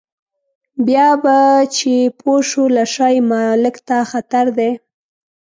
بیا 0.85 1.07
به 1.23 1.37
چې 1.75 1.93
پوه 2.19 2.39
شو 2.49 2.63
له 2.75 2.83
شا 2.93 3.07
یې 3.13 3.21
مالک 3.31 3.75
ته 3.87 3.97
خطر 4.11 4.45
دی. 4.57 4.71